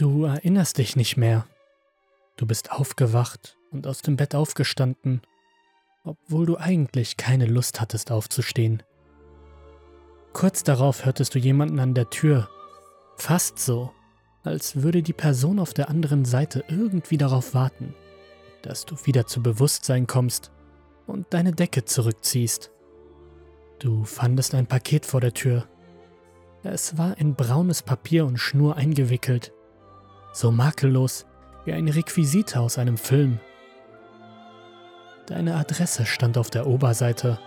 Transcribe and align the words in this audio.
Du 0.00 0.24
erinnerst 0.24 0.78
dich 0.78 0.96
nicht 0.96 1.18
mehr. 1.18 1.46
Du 2.38 2.46
bist 2.46 2.72
aufgewacht 2.72 3.58
und 3.70 3.86
aus 3.86 4.00
dem 4.00 4.16
Bett 4.16 4.34
aufgestanden, 4.34 5.20
obwohl 6.04 6.46
du 6.46 6.56
eigentlich 6.56 7.18
keine 7.18 7.44
Lust 7.44 7.82
hattest 7.82 8.10
aufzustehen. 8.10 8.82
Kurz 10.32 10.64
darauf 10.64 11.04
hörtest 11.04 11.34
du 11.34 11.38
jemanden 11.38 11.78
an 11.80 11.92
der 11.92 12.08
Tür, 12.08 12.48
fast 13.18 13.58
so, 13.58 13.92
als 14.42 14.82
würde 14.82 15.02
die 15.02 15.12
Person 15.12 15.58
auf 15.58 15.74
der 15.74 15.90
anderen 15.90 16.24
Seite 16.24 16.64
irgendwie 16.68 17.18
darauf 17.18 17.52
warten, 17.52 17.94
dass 18.62 18.86
du 18.86 18.96
wieder 19.04 19.26
zu 19.26 19.42
Bewusstsein 19.42 20.06
kommst 20.06 20.50
und 21.06 21.26
deine 21.28 21.52
Decke 21.52 21.84
zurückziehst. 21.84 22.70
Du 23.78 24.04
fandest 24.04 24.54
ein 24.54 24.66
Paket 24.66 25.04
vor 25.04 25.20
der 25.20 25.34
Tür. 25.34 25.68
Es 26.62 26.96
war 26.96 27.18
in 27.18 27.34
braunes 27.34 27.82
Papier 27.82 28.24
und 28.24 28.38
Schnur 28.38 28.76
eingewickelt, 28.76 29.52
so 30.32 30.50
makellos 30.50 31.26
wie 31.64 31.72
eine 31.72 31.94
Requisite 31.94 32.60
aus 32.60 32.78
einem 32.78 32.96
Film. 32.96 33.38
Deine 35.26 35.56
Adresse 35.56 36.06
stand 36.06 36.38
auf 36.38 36.50
der 36.50 36.66
Oberseite, 36.66 37.38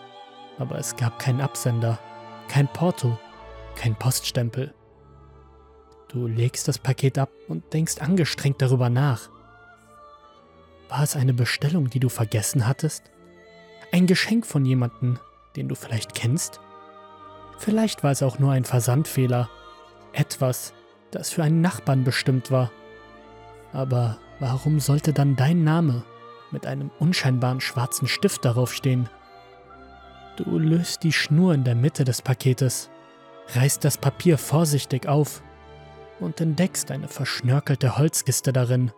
aber 0.58 0.78
es 0.78 0.96
gab 0.96 1.20
keinen 1.20 1.42
Absender, 1.42 2.00
kein 2.48 2.68
Porto, 2.68 3.18
kein 3.76 3.96
Poststempel. 3.96 4.74
Du 6.08 6.28
legst 6.28 6.68
das 6.68 6.78
Paket 6.78 7.18
ab 7.18 7.32
und 7.48 7.74
denkst 7.74 7.98
angestrengt 8.00 8.62
darüber 8.62 8.90
nach. 8.90 9.30
War 10.90 11.02
es 11.02 11.16
eine 11.16 11.34
Bestellung, 11.34 11.90
die 11.90 12.00
du 12.00 12.10
vergessen 12.10 12.68
hattest? 12.68 13.12
Ein 13.92 14.06
Geschenk 14.06 14.46
von 14.46 14.64
jemandem, 14.64 15.20
den 15.56 15.68
du 15.68 15.76
vielleicht 15.76 16.14
kennst? 16.14 16.60
Vielleicht 17.58 18.04
war 18.04 18.12
es 18.12 18.22
auch 18.22 18.40
nur 18.40 18.52
ein 18.52 18.64
Versandfehler, 18.64 19.50
etwas, 20.12 20.74
das 21.14 21.32
für 21.32 21.44
einen 21.44 21.62
Nachbarn 21.62 22.04
bestimmt 22.04 22.52
war. 22.52 22.72
Aber 23.72 24.18
warum 24.40 24.80
sollte 24.80 25.14
dann 25.14 25.36
dein 25.36 25.64
Name 25.64 26.04
mit 26.52 26.66
einem 26.66 26.92
unscheinbaren 27.00 27.62
schwarzen 27.62 28.08
Stift 28.08 28.46
darauf 28.46 28.74
stehen? 28.74 29.10
Du 30.38 30.58
löst 30.58 31.04
die 31.04 31.14
Schnur 31.14 31.54
in 31.54 31.64
der 31.64 31.76
Mitte 31.76 32.04
des 32.04 32.22
Paketes, 32.22 32.90
reißt 33.56 33.84
das 33.84 33.98
Papier 33.98 34.38
vorsichtig 34.38 35.08
auf 35.08 35.44
und 36.20 36.42
entdeckst 36.42 36.90
eine 36.92 37.08
verschnörkelte 37.08 37.98
Holzkiste 37.98 38.52
darin. 38.52 38.92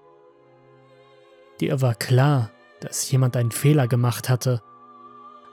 Dir 1.59 1.81
war 1.81 1.95
klar, 1.95 2.51
dass 2.79 3.09
jemand 3.11 3.35
einen 3.35 3.51
Fehler 3.51 3.87
gemacht 3.87 4.29
hatte, 4.29 4.61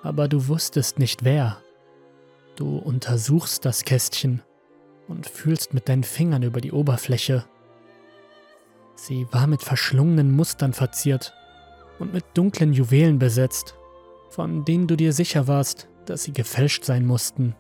aber 0.02 0.28
du 0.28 0.48
wusstest 0.48 0.98
nicht 0.98 1.24
wer. 1.24 1.58
Du 2.56 2.78
untersuchst 2.78 3.64
das 3.64 3.84
Kästchen 3.84 4.42
und 5.12 5.28
fühlst 5.28 5.74
mit 5.74 5.91
deinen 5.91 6.05
Fingern 6.05 6.42
über 6.42 6.62
die 6.62 6.72
Oberfläche. 6.72 7.44
Sie 8.94 9.27
war 9.30 9.46
mit 9.46 9.62
verschlungenen 9.62 10.34
Mustern 10.34 10.72
verziert 10.72 11.34
und 11.98 12.14
mit 12.14 12.24
dunklen 12.34 12.72
Juwelen 12.72 13.18
besetzt, 13.18 13.74
von 14.30 14.64
denen 14.64 14.86
du 14.86 14.96
dir 14.96 15.12
sicher 15.12 15.46
warst, 15.46 15.88
dass 16.06 16.22
sie 16.22 16.33
gefälscht 16.33 16.84
sein 16.84 17.06
mussten. 17.06 17.55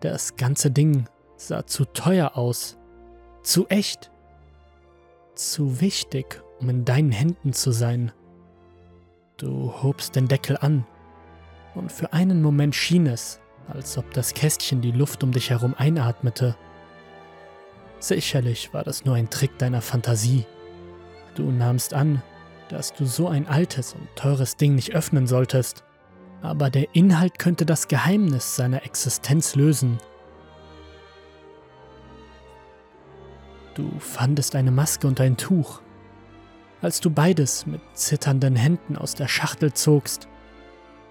Das 0.00 0.36
ganze 0.36 0.70
Ding 0.70 1.06
sah 1.36 1.66
zu 1.66 1.84
teuer 1.84 2.36
aus, 2.36 2.78
zu 3.42 3.66
echt, 3.68 4.10
zu 5.34 5.82
wichtig, 5.82 6.42
um 6.58 6.70
in 6.70 6.84
deinen 6.86 7.12
Händen 7.12 7.52
zu 7.52 7.70
sein. 7.70 8.12
Du 9.36 9.82
hobst 9.82 10.16
den 10.16 10.26
Deckel 10.26 10.56
an 10.56 10.86
und 11.74 11.92
für 11.92 12.14
einen 12.14 12.40
Moment 12.40 12.74
schien 12.74 13.06
es, 13.06 13.40
als 13.68 13.96
ob 13.98 14.12
das 14.12 14.34
Kästchen 14.34 14.80
die 14.80 14.92
Luft 14.92 15.22
um 15.22 15.32
dich 15.32 15.50
herum 15.50 15.74
einatmete. 15.76 16.56
Sicherlich 17.98 18.72
war 18.72 18.84
das 18.84 19.04
nur 19.04 19.14
ein 19.16 19.30
Trick 19.30 19.58
deiner 19.58 19.80
Fantasie. 19.80 20.46
Du 21.34 21.50
nahmst 21.50 21.94
an, 21.94 22.22
dass 22.68 22.92
du 22.92 23.04
so 23.04 23.28
ein 23.28 23.46
altes 23.46 23.94
und 23.94 24.08
teures 24.16 24.56
Ding 24.56 24.74
nicht 24.74 24.94
öffnen 24.94 25.26
solltest, 25.26 25.84
aber 26.42 26.70
der 26.70 26.94
Inhalt 26.94 27.38
könnte 27.38 27.66
das 27.66 27.88
Geheimnis 27.88 28.56
seiner 28.56 28.84
Existenz 28.84 29.54
lösen. 29.54 29.98
Du 33.74 33.90
fandest 33.98 34.54
eine 34.54 34.70
Maske 34.70 35.06
und 35.06 35.20
ein 35.20 35.36
Tuch. 35.36 35.80
Als 36.80 37.00
du 37.00 37.10
beides 37.10 37.66
mit 37.66 37.80
zitternden 37.94 38.56
Händen 38.56 38.96
aus 38.96 39.14
der 39.14 39.28
Schachtel 39.28 39.72
zogst, 39.72 40.28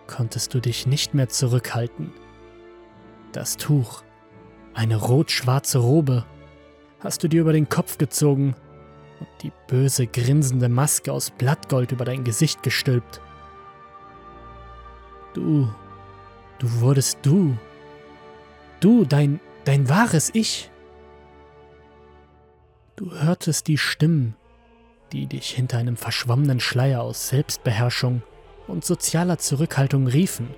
konntest 0.08 0.54
du 0.54 0.60
dich 0.60 0.88
nicht 0.88 1.14
mehr 1.14 1.30
zurückhalten. 1.30 2.12
Das 3.36 3.58
Tuch, 3.58 4.02
eine 4.74 4.96
rot-schwarze 4.96 5.80
Robe, 5.80 6.26
hast 7.02 7.22
du 7.22 7.28
dir 7.28 7.42
über 7.42 7.52
den 7.52 7.68
Kopf 7.68 7.98
gezogen 7.98 8.56
und 9.20 9.28
die 9.42 9.52
böse 9.68 10.08
grinsende 10.08 10.70
Maske 10.70 11.12
aus 11.12 11.32
Blattgold 11.32 11.92
über 11.92 12.06
dein 12.06 12.24
Gesicht 12.24 12.64
gestülpt. 12.64 13.20
Du, 15.34 15.68
du 16.60 16.80
wurdest 16.80 17.18
du. 17.24 17.58
Du, 18.80 19.04
dein, 19.04 19.42
dein 19.66 19.90
wahres 19.90 20.32
Ich. 20.34 20.72
Du 22.96 23.12
hörtest 23.12 23.68
die 23.68 23.78
Stimmen, 23.78 24.38
die 25.12 25.28
dich 25.28 25.50
hinter 25.50 25.78
einem 25.78 25.98
verschwommenen 25.98 26.62
Schleier 26.62 27.02
aus 27.02 27.28
Selbstbeherrschung 27.28 28.24
und 28.68 28.86
sozialer 28.86 29.40
Zurückhaltung 29.40 30.08
riefen. 30.08 30.56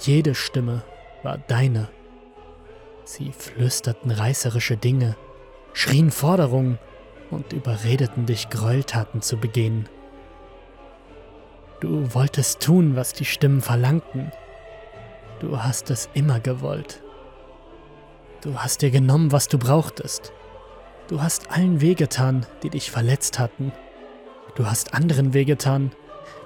Jede 0.00 0.34
Stimme 0.34 0.82
war 1.22 1.38
deine. 1.38 1.88
Sie 3.04 3.32
flüsterten 3.32 4.10
reißerische 4.10 4.76
Dinge, 4.76 5.16
schrien 5.72 6.10
Forderungen 6.10 6.78
und 7.30 7.52
überredeten 7.52 8.26
dich, 8.26 8.50
Gräueltaten 8.50 9.22
zu 9.22 9.36
begehen. 9.36 9.88
Du 11.80 12.14
wolltest 12.14 12.60
tun, 12.60 12.94
was 12.96 13.12
die 13.12 13.24
Stimmen 13.24 13.62
verlangten. 13.62 14.32
Du 15.40 15.62
hast 15.62 15.90
es 15.90 16.10
immer 16.12 16.38
gewollt. 16.40 17.02
Du 18.42 18.58
hast 18.58 18.82
dir 18.82 18.90
genommen, 18.90 19.32
was 19.32 19.48
du 19.48 19.58
brauchtest. 19.58 20.32
Du 21.08 21.22
hast 21.22 21.50
allen 21.50 21.80
wehgetan, 21.80 22.46
die 22.62 22.70
dich 22.70 22.90
verletzt 22.90 23.38
hatten. 23.38 23.72
Du 24.54 24.66
hast 24.66 24.94
anderen 24.94 25.32
wehgetan, 25.32 25.92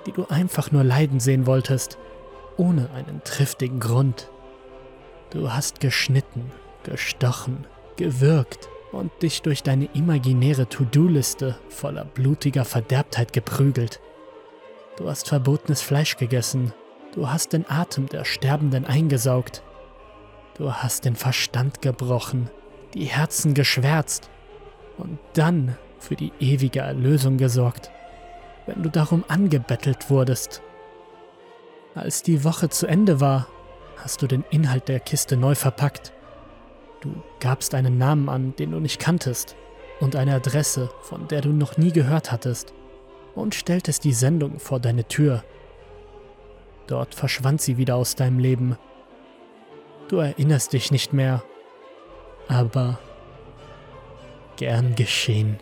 die 0.06 0.12
du 0.12 0.26
einfach 0.28 0.70
nur 0.70 0.84
leiden 0.84 1.20
sehen 1.20 1.46
wolltest, 1.46 1.98
ohne 2.56 2.90
einen 2.92 3.22
triftigen 3.24 3.80
Grund. 3.80 4.30
Du 5.34 5.52
hast 5.52 5.80
geschnitten, 5.80 6.50
gestochen, 6.84 7.66
gewürgt 7.96 8.70
und 8.92 9.10
dich 9.20 9.42
durch 9.42 9.62
deine 9.62 9.86
imaginäre 9.92 10.68
To-Do-Liste 10.68 11.58
voller 11.68 12.06
blutiger 12.06 12.64
Verderbtheit 12.64 13.34
geprügelt. 13.34 14.00
Du 14.96 15.10
hast 15.10 15.28
verbotenes 15.28 15.82
Fleisch 15.82 16.16
gegessen, 16.16 16.72
du 17.14 17.28
hast 17.28 17.52
den 17.52 17.68
Atem 17.68 18.08
der 18.08 18.24
Sterbenden 18.24 18.86
eingesaugt, 18.86 19.62
du 20.56 20.72
hast 20.72 21.04
den 21.04 21.16
Verstand 21.16 21.82
gebrochen, 21.82 22.48
die 22.94 23.04
Herzen 23.04 23.52
geschwärzt 23.52 24.30
und 24.96 25.18
dann 25.34 25.76
für 25.98 26.14
die 26.14 26.32
ewige 26.40 26.80
Erlösung 26.80 27.36
gesorgt 27.36 27.90
wenn 28.66 28.82
du 28.82 28.90
darum 28.90 29.24
angebettelt 29.28 30.10
wurdest. 30.10 30.62
Als 31.94 32.22
die 32.22 32.44
Woche 32.44 32.68
zu 32.68 32.86
Ende 32.86 33.20
war, 33.20 33.46
hast 33.96 34.22
du 34.22 34.26
den 34.26 34.44
Inhalt 34.50 34.88
der 34.88 35.00
Kiste 35.00 35.36
neu 35.36 35.54
verpackt. 35.54 36.12
Du 37.00 37.22
gabst 37.40 37.74
einen 37.74 37.98
Namen 37.98 38.28
an, 38.28 38.56
den 38.56 38.70
du 38.70 38.80
nicht 38.80 39.00
kanntest, 39.00 39.56
und 40.00 40.16
eine 40.16 40.34
Adresse, 40.34 40.90
von 41.02 41.28
der 41.28 41.40
du 41.40 41.50
noch 41.50 41.76
nie 41.76 41.92
gehört 41.92 42.32
hattest, 42.32 42.72
und 43.34 43.54
stelltest 43.54 44.04
die 44.04 44.12
Sendung 44.12 44.58
vor 44.58 44.80
deine 44.80 45.04
Tür. 45.04 45.44
Dort 46.86 47.14
verschwand 47.14 47.60
sie 47.60 47.76
wieder 47.76 47.96
aus 47.96 48.14
deinem 48.14 48.38
Leben. 48.38 48.76
Du 50.08 50.18
erinnerst 50.18 50.72
dich 50.72 50.90
nicht 50.90 51.12
mehr, 51.12 51.42
aber 52.48 52.98
gern 54.56 54.94
geschehen. 54.94 55.58